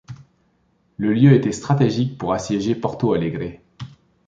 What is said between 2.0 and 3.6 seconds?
pour assiéger Porto Alegre.